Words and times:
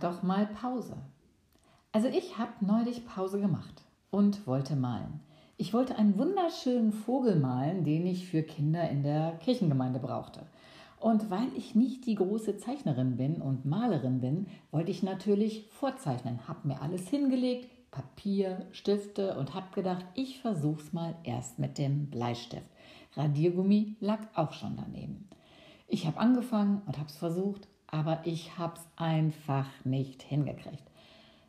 doch 0.00 0.22
mal 0.22 0.46
Pause. 0.46 0.96
Also 1.92 2.08
ich 2.08 2.38
habe 2.38 2.52
neulich 2.60 3.06
Pause 3.06 3.40
gemacht 3.40 3.82
und 4.10 4.46
wollte 4.46 4.76
malen. 4.76 5.20
Ich 5.56 5.74
wollte 5.74 5.96
einen 5.96 6.18
wunderschönen 6.18 6.92
Vogel 6.92 7.36
malen, 7.36 7.84
den 7.84 8.06
ich 8.06 8.26
für 8.26 8.42
Kinder 8.42 8.88
in 8.88 9.02
der 9.02 9.32
Kirchengemeinde 9.38 9.98
brauchte. 9.98 10.46
Und 11.00 11.30
weil 11.30 11.48
ich 11.56 11.74
nicht 11.74 12.06
die 12.06 12.14
große 12.14 12.58
Zeichnerin 12.58 13.16
bin 13.16 13.40
und 13.40 13.64
Malerin 13.64 14.20
bin, 14.20 14.46
wollte 14.70 14.90
ich 14.90 15.02
natürlich 15.02 15.66
vorzeichnen, 15.70 16.46
habe 16.48 16.68
mir 16.68 16.82
alles 16.82 17.08
hingelegt, 17.08 17.68
Papier, 17.90 18.66
Stifte 18.72 19.36
und 19.38 19.54
habe 19.54 19.66
gedacht, 19.74 20.04
ich 20.14 20.40
versuch's 20.40 20.92
mal 20.92 21.14
erst 21.24 21.58
mit 21.58 21.78
dem 21.78 22.10
Bleistift. 22.10 22.66
Radiergummi 23.16 23.96
lag 24.00 24.20
auch 24.34 24.52
schon 24.52 24.76
daneben. 24.76 25.28
Ich 25.86 26.06
habe 26.06 26.18
angefangen 26.18 26.82
und 26.86 26.98
habe 26.98 27.08
es 27.08 27.16
versucht, 27.16 27.66
aber 27.90 28.20
ich 28.24 28.58
habe 28.58 28.74
es 28.76 28.86
einfach 28.96 29.66
nicht 29.84 30.22
hingekriegt. 30.22 30.84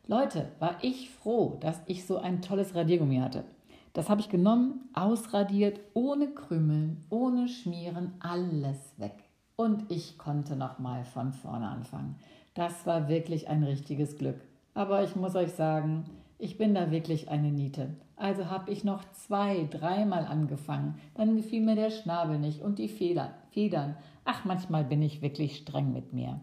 Leute, 0.06 0.48
war 0.58 0.76
ich 0.82 1.10
froh, 1.10 1.56
dass 1.60 1.80
ich 1.86 2.04
so 2.04 2.18
ein 2.18 2.42
tolles 2.42 2.74
Radiergummi 2.74 3.18
hatte. 3.18 3.44
Das 3.92 4.08
habe 4.08 4.20
ich 4.20 4.28
genommen, 4.28 4.88
ausradiert, 4.92 5.80
ohne 5.94 6.28
Krümeln, 6.28 7.04
ohne 7.10 7.48
Schmieren, 7.48 8.14
alles 8.20 8.78
weg. 8.98 9.14
Und 9.56 9.90
ich 9.90 10.16
konnte 10.16 10.56
nochmal 10.56 11.04
von 11.04 11.32
vorne 11.32 11.68
anfangen. 11.68 12.16
Das 12.54 12.86
war 12.86 13.08
wirklich 13.08 13.48
ein 13.48 13.62
richtiges 13.62 14.16
Glück. 14.16 14.40
Aber 14.74 15.04
ich 15.04 15.16
muss 15.16 15.34
euch 15.34 15.52
sagen, 15.52 16.04
ich 16.38 16.56
bin 16.56 16.74
da 16.74 16.90
wirklich 16.90 17.28
eine 17.28 17.50
Niete. 17.50 17.90
Also 18.20 18.50
habe 18.50 18.70
ich 18.70 18.84
noch 18.84 19.02
zwei, 19.12 19.66
dreimal 19.70 20.26
angefangen. 20.26 21.00
Dann 21.14 21.36
gefiel 21.36 21.62
mir 21.62 21.74
der 21.74 21.90
Schnabel 21.90 22.38
nicht 22.38 22.60
und 22.60 22.78
die 22.78 22.88
Feder, 22.88 23.32
Federn. 23.50 23.96
Ach, 24.26 24.44
manchmal 24.44 24.84
bin 24.84 25.00
ich 25.00 25.22
wirklich 25.22 25.56
streng 25.56 25.94
mit 25.94 26.12
mir. 26.12 26.38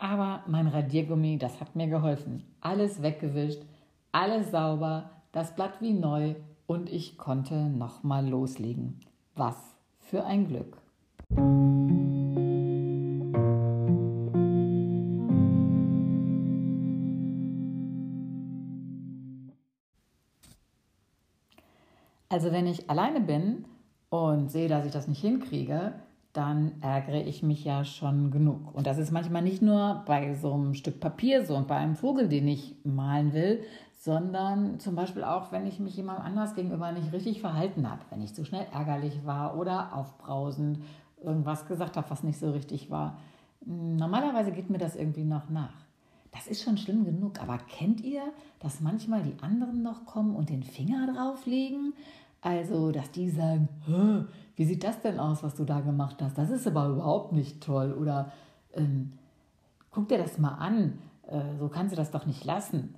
Aber 0.00 0.42
mein 0.46 0.68
Radiergummi, 0.68 1.36
das 1.36 1.60
hat 1.60 1.76
mir 1.76 1.88
geholfen. 1.88 2.44
Alles 2.62 3.02
weggewischt, 3.02 3.60
alles 4.10 4.50
sauber, 4.52 5.10
das 5.32 5.54
Blatt 5.54 5.82
wie 5.82 5.92
neu 5.92 6.34
und 6.66 6.88
ich 6.88 7.18
konnte 7.18 7.56
nochmal 7.56 8.26
loslegen. 8.26 9.00
Was 9.34 9.56
für 9.98 10.24
ein 10.24 10.48
Glück. 10.48 10.78
Also 22.32 22.50
wenn 22.50 22.66
ich 22.66 22.88
alleine 22.88 23.20
bin 23.20 23.66
und 24.08 24.50
sehe, 24.50 24.66
dass 24.66 24.86
ich 24.86 24.92
das 24.92 25.06
nicht 25.06 25.20
hinkriege, 25.20 25.92
dann 26.32 26.72
ärgere 26.80 27.20
ich 27.26 27.42
mich 27.42 27.62
ja 27.62 27.84
schon 27.84 28.30
genug. 28.30 28.74
Und 28.74 28.86
das 28.86 28.96
ist 28.96 29.12
manchmal 29.12 29.42
nicht 29.42 29.60
nur 29.60 30.02
bei 30.06 30.34
so 30.34 30.54
einem 30.54 30.72
Stück 30.72 30.98
Papier 30.98 31.44
so 31.44 31.54
und 31.54 31.68
bei 31.68 31.76
einem 31.76 31.94
Vogel, 31.94 32.30
den 32.30 32.48
ich 32.48 32.74
malen 32.84 33.34
will, 33.34 33.62
sondern 33.98 34.80
zum 34.80 34.94
Beispiel 34.94 35.24
auch, 35.24 35.52
wenn 35.52 35.66
ich 35.66 35.78
mich 35.78 35.94
jemand 35.94 36.20
anders 36.20 36.54
gegenüber 36.54 36.90
nicht 36.90 37.12
richtig 37.12 37.42
verhalten 37.42 37.88
habe, 37.88 38.00
wenn 38.08 38.22
ich 38.22 38.34
zu 38.34 38.46
schnell 38.46 38.66
ärgerlich 38.72 39.26
war 39.26 39.58
oder 39.58 39.94
aufbrausend 39.94 40.78
irgendwas 41.22 41.66
gesagt 41.66 41.98
habe, 41.98 42.08
was 42.08 42.22
nicht 42.22 42.38
so 42.38 42.50
richtig 42.50 42.90
war. 42.90 43.18
Normalerweise 43.66 44.52
geht 44.52 44.70
mir 44.70 44.78
das 44.78 44.96
irgendwie 44.96 45.24
noch 45.24 45.50
nach. 45.50 45.74
Das 46.32 46.46
ist 46.46 46.62
schon 46.62 46.78
schlimm 46.78 47.04
genug, 47.04 47.40
aber 47.40 47.58
kennt 47.58 48.00
ihr, 48.00 48.22
dass 48.58 48.80
manchmal 48.80 49.22
die 49.22 49.36
anderen 49.42 49.82
noch 49.82 50.06
kommen 50.06 50.34
und 50.34 50.48
den 50.48 50.62
Finger 50.62 51.12
drauflegen? 51.12 51.92
Also, 52.40 52.90
dass 52.90 53.10
die 53.12 53.30
sagen, 53.30 53.68
wie 54.56 54.64
sieht 54.64 54.82
das 54.82 55.00
denn 55.00 55.20
aus, 55.20 55.42
was 55.42 55.54
du 55.54 55.64
da 55.64 55.80
gemacht 55.80 56.16
hast? 56.20 56.36
Das 56.36 56.50
ist 56.50 56.66
aber 56.66 56.88
überhaupt 56.88 57.32
nicht 57.32 57.62
toll. 57.62 57.92
Oder 57.92 58.32
ähm, 58.74 59.12
guck 59.90 60.08
dir 60.08 60.18
das 60.18 60.38
mal 60.38 60.54
an, 60.54 60.98
äh, 61.28 61.56
so 61.58 61.68
kannst 61.68 61.92
du 61.92 61.96
das 61.96 62.10
doch 62.10 62.26
nicht 62.26 62.44
lassen. 62.44 62.94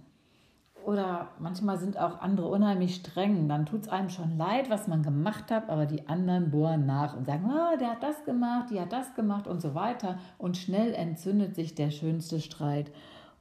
Oder 0.87 1.29
manchmal 1.39 1.79
sind 1.79 1.99
auch 1.99 2.21
andere 2.21 2.49
unheimlich 2.49 2.97
streng. 2.97 3.49
Dann 3.49 3.67
tut 3.67 3.83
es 3.83 3.89
einem 3.89 4.11
schon 4.11 4.37
leid, 4.37 4.69
was 4.71 4.87
man 4.87 5.03
gemacht 5.03 5.51
hat, 5.51 5.71
aber 5.71 5.87
die 5.87 6.09
anderen 6.09 6.51
bohren 6.51 6.85
nach 6.85 7.17
und 7.17 7.27
sagen, 7.27 7.51
oh, 7.51 7.79
der 7.79 7.93
hat 7.93 8.03
das 8.03 8.25
gemacht, 8.25 8.69
die 8.71 8.81
hat 8.81 8.93
das 8.93 9.15
gemacht 9.15 9.47
und 9.47 9.61
so 9.63 9.75
weiter. 9.75 10.19
Und 10.37 10.57
schnell 10.57 10.93
entzündet 10.93 11.55
sich 11.55 11.75
der 11.75 11.91
schönste 11.91 12.41
Streit. 12.41 12.91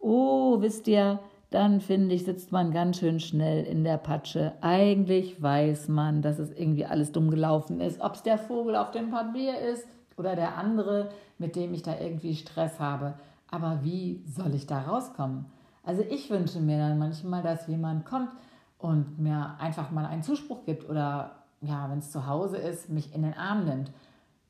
Oh, 0.06 0.60
wisst 0.60 0.90
ihr, 0.90 1.20
dann 1.50 1.80
finde 1.80 2.14
ich, 2.14 2.26
sitzt 2.26 2.52
man 2.52 2.74
ganz 2.74 2.98
schön 2.98 3.22
schnell 3.22 3.64
in 3.64 3.86
der 3.86 3.96
Patsche. 3.96 4.52
Eigentlich 4.60 5.42
weiß 5.42 5.88
man, 5.88 6.22
dass 6.22 6.40
es 6.40 6.52
irgendwie 6.52 6.86
alles 6.86 7.14
dumm 7.14 7.32
gelaufen 7.32 7.80
ist. 7.80 8.02
Ob 8.02 8.16
es 8.16 8.22
der 8.22 8.38
Vogel 8.38 8.76
auf 8.76 8.92
dem 8.92 9.12
Papier 9.12 9.58
ist 9.60 9.88
oder 10.18 10.36
der 10.36 10.58
andere, 10.58 11.10
mit 11.38 11.56
dem 11.56 11.74
ich 11.74 11.84
da 11.84 11.98
irgendwie 11.98 12.36
Stress 12.36 12.82
habe. 12.82 13.14
Aber 13.50 13.80
wie 13.84 14.22
soll 14.28 14.54
ich 14.54 14.68
da 14.68 14.82
rauskommen? 14.82 15.46
Also 15.84 16.04
ich 16.10 16.30
wünsche 16.30 16.60
mir 16.60 16.80
dann 16.80 17.00
manchmal, 17.00 17.42
dass 17.42 17.68
jemand 17.68 18.04
kommt 18.04 18.32
und 18.80 19.20
mir 19.20 19.56
einfach 19.58 19.90
mal 19.90 20.06
einen 20.06 20.24
Zuspruch 20.24 20.66
gibt 20.66 20.90
oder 20.90 21.44
ja, 21.62 21.90
wenn 21.90 22.00
es 22.00 22.12
zu 22.12 22.28
Hause 22.28 22.58
ist, 22.58 22.90
mich 22.90 23.16
in 23.16 23.22
den 23.22 23.36
Arm 23.36 23.64
nimmt. 23.64 23.90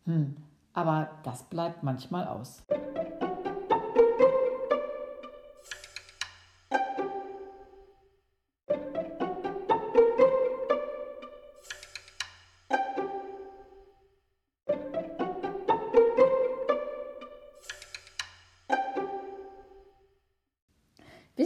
Hm, 0.05 0.35
aber 0.73 1.09
das 1.21 1.43
bleibt 1.43 1.83
manchmal 1.83 2.27
aus. 2.27 2.63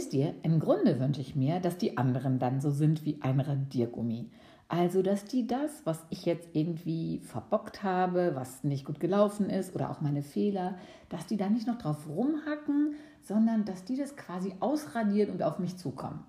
Wisst 0.08 0.16
ihr, 0.16 0.34
im 0.42 0.58
Grunde 0.58 1.00
wünsche 1.00 1.20
ich 1.20 1.36
mir, 1.36 1.60
dass 1.60 1.76
die 1.76 1.98
anderen 1.98 2.38
dann 2.38 2.62
so 2.62 2.70
sind 2.70 3.04
wie 3.04 3.20
ein 3.20 3.40
Radiergummi. 3.40 4.30
Also, 4.66 5.02
dass 5.02 5.26
die 5.26 5.46
das, 5.46 5.82
was 5.84 6.02
ich 6.08 6.24
jetzt 6.24 6.48
irgendwie 6.54 7.20
verbockt 7.24 7.82
habe, 7.82 8.32
was 8.34 8.64
nicht 8.64 8.86
gut 8.86 9.00
gelaufen 9.00 9.50
ist 9.50 9.74
oder 9.74 9.90
auch 9.90 10.00
meine 10.00 10.22
Fehler, 10.22 10.78
dass 11.10 11.26
die 11.26 11.36
da 11.36 11.50
nicht 11.50 11.66
noch 11.66 11.76
drauf 11.76 12.08
rumhacken, 12.08 12.94
sondern 13.22 13.66
dass 13.66 13.84
die 13.84 13.98
das 13.98 14.16
quasi 14.16 14.54
ausradieren 14.60 15.28
und 15.28 15.42
auf 15.42 15.58
mich 15.58 15.76
zukommen. 15.76 16.24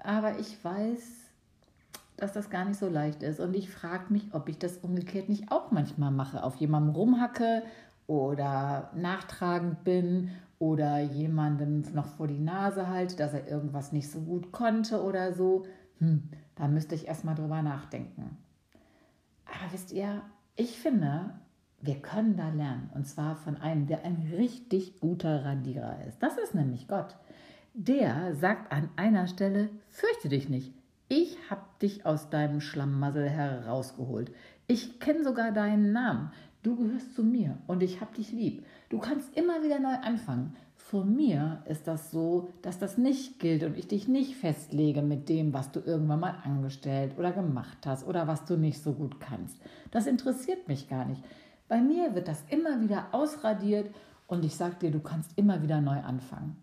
Aber 0.00 0.38
ich 0.38 0.62
weiß, 0.62 1.00
dass 2.18 2.34
das 2.34 2.50
gar 2.50 2.66
nicht 2.66 2.78
so 2.78 2.90
leicht 2.90 3.22
ist 3.22 3.40
und 3.40 3.56
ich 3.56 3.70
frage 3.70 4.12
mich, 4.12 4.26
ob 4.32 4.50
ich 4.50 4.58
das 4.58 4.76
umgekehrt 4.76 5.30
nicht 5.30 5.50
auch 5.50 5.70
manchmal 5.70 6.10
mache, 6.10 6.44
auf 6.44 6.56
jemandem 6.56 6.94
rumhacke 6.94 7.62
oder 8.08 8.90
nachtragend 8.96 9.84
bin 9.84 10.30
oder 10.58 10.98
jemandem 10.98 11.84
noch 11.94 12.06
vor 12.06 12.26
die 12.26 12.40
Nase 12.40 12.88
halte, 12.88 13.14
dass 13.14 13.32
er 13.32 13.46
irgendwas 13.46 13.92
nicht 13.92 14.10
so 14.10 14.20
gut 14.20 14.50
konnte 14.50 15.00
oder 15.04 15.32
so, 15.32 15.66
hm, 15.98 16.24
da 16.56 16.66
müsste 16.66 16.96
ich 16.96 17.06
erstmal 17.06 17.36
drüber 17.36 17.62
nachdenken. 17.62 18.36
Aber 19.44 19.72
wisst 19.72 19.92
ihr, 19.92 20.22
ich 20.56 20.78
finde, 20.78 21.30
wir 21.80 21.96
können 21.96 22.36
da 22.36 22.48
lernen. 22.48 22.90
Und 22.94 23.06
zwar 23.06 23.36
von 23.36 23.56
einem, 23.56 23.86
der 23.86 24.04
ein 24.04 24.32
richtig 24.36 24.98
guter 25.00 25.44
Radierer 25.44 26.04
ist. 26.08 26.20
Das 26.20 26.36
ist 26.38 26.54
nämlich 26.54 26.88
Gott. 26.88 27.16
Der 27.74 28.34
sagt 28.34 28.72
an 28.72 28.88
einer 28.96 29.28
Stelle, 29.28 29.70
fürchte 29.88 30.28
dich 30.28 30.48
nicht. 30.48 30.72
Ich 31.08 31.38
habe 31.50 31.62
dich 31.80 32.04
aus 32.04 32.28
deinem 32.28 32.60
Schlamassel 32.60 33.28
herausgeholt. 33.28 34.32
Ich 34.66 35.00
kenne 35.00 35.24
sogar 35.24 35.52
deinen 35.52 35.92
Namen. 35.92 36.32
Du 36.62 36.74
gehörst 36.74 37.14
zu 37.14 37.22
mir 37.22 37.56
und 37.68 37.82
ich 37.82 38.00
habe 38.00 38.14
dich 38.16 38.32
lieb. 38.32 38.64
Du 38.88 38.98
kannst 38.98 39.36
immer 39.36 39.62
wieder 39.62 39.78
neu 39.78 39.94
anfangen. 40.02 40.56
Von 40.74 41.14
mir 41.14 41.62
ist 41.66 41.86
das 41.86 42.10
so, 42.10 42.48
dass 42.62 42.78
das 42.78 42.98
nicht 42.98 43.38
gilt 43.38 43.62
und 43.62 43.76
ich 43.76 43.86
dich 43.86 44.08
nicht 44.08 44.34
festlege 44.34 45.02
mit 45.02 45.28
dem, 45.28 45.52
was 45.52 45.70
du 45.70 45.80
irgendwann 45.80 46.20
mal 46.20 46.34
angestellt 46.44 47.12
oder 47.16 47.30
gemacht 47.30 47.86
hast 47.86 48.06
oder 48.06 48.26
was 48.26 48.44
du 48.44 48.56
nicht 48.56 48.82
so 48.82 48.92
gut 48.92 49.20
kannst. 49.20 49.60
Das 49.90 50.06
interessiert 50.06 50.66
mich 50.66 50.88
gar 50.88 51.04
nicht. 51.04 51.22
Bei 51.68 51.80
mir 51.80 52.14
wird 52.14 52.26
das 52.26 52.42
immer 52.48 52.80
wieder 52.80 53.08
ausradiert 53.12 53.94
und 54.26 54.44
ich 54.44 54.54
sage 54.54 54.76
dir, 54.80 54.90
du 54.90 55.00
kannst 55.00 55.36
immer 55.36 55.62
wieder 55.62 55.80
neu 55.80 56.00
anfangen. 56.00 56.56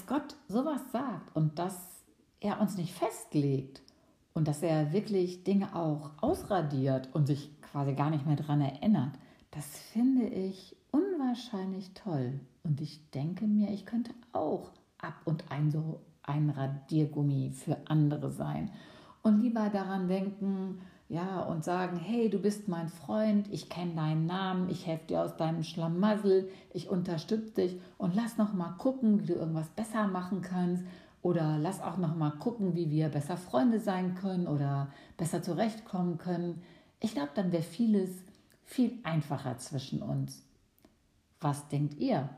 Dass 0.00 0.06
Gott 0.06 0.36
sowas 0.48 0.80
sagt 0.92 1.36
und 1.36 1.58
dass 1.58 2.04
er 2.40 2.60
uns 2.60 2.76
nicht 2.76 2.94
festlegt 2.94 3.82
und 4.32 4.48
dass 4.48 4.62
er 4.62 4.92
wirklich 4.92 5.44
Dinge 5.44 5.74
auch 5.74 6.12
ausradiert 6.22 7.10
und 7.12 7.26
sich 7.26 7.50
quasi 7.60 7.92
gar 7.92 8.08
nicht 8.08 8.26
mehr 8.26 8.36
daran 8.36 8.62
erinnert, 8.62 9.12
das 9.50 9.66
finde 9.92 10.26
ich 10.26 10.76
unwahrscheinlich 10.90 11.92
toll. 11.92 12.40
Und 12.62 12.80
ich 12.80 13.10
denke 13.10 13.46
mir, 13.46 13.70
ich 13.70 13.84
könnte 13.84 14.12
auch 14.32 14.70
ab 14.98 15.20
und 15.24 15.50
ein 15.50 15.70
so 15.70 16.00
ein 16.22 16.48
Radiergummi 16.50 17.50
für 17.50 17.76
andere 17.86 18.30
sein. 18.30 18.70
Und 19.22 19.42
lieber 19.42 19.68
daran 19.68 20.08
denken, 20.08 20.80
ja, 21.10 21.40
und 21.40 21.64
sagen, 21.64 21.96
hey, 21.96 22.30
du 22.30 22.38
bist 22.38 22.68
mein 22.68 22.88
Freund, 22.88 23.48
ich 23.50 23.68
kenne 23.68 23.96
deinen 23.96 24.26
Namen, 24.26 24.70
ich 24.70 24.86
helfe 24.86 25.08
dir 25.08 25.22
aus 25.22 25.36
deinem 25.36 25.64
Schlamassel, 25.64 26.48
ich 26.72 26.88
unterstütze 26.88 27.54
dich 27.54 27.80
und 27.98 28.14
lass 28.14 28.38
noch 28.38 28.52
mal 28.52 28.76
gucken, 28.78 29.20
wie 29.20 29.26
du 29.26 29.34
irgendwas 29.34 29.68
besser 29.70 30.06
machen 30.06 30.40
kannst 30.40 30.84
oder 31.20 31.58
lass 31.58 31.82
auch 31.82 31.96
noch 31.96 32.14
mal 32.14 32.30
gucken, 32.30 32.76
wie 32.76 32.90
wir 32.90 33.08
besser 33.08 33.36
Freunde 33.36 33.80
sein 33.80 34.14
können 34.14 34.46
oder 34.46 34.92
besser 35.16 35.42
zurechtkommen 35.42 36.16
können. 36.16 36.62
Ich 37.00 37.12
glaube, 37.12 37.30
dann 37.34 37.50
wäre 37.50 37.64
vieles 37.64 38.10
viel 38.64 38.92
einfacher 39.02 39.58
zwischen 39.58 40.02
uns. 40.02 40.46
Was 41.40 41.66
denkt 41.66 41.94
ihr? 41.98 42.30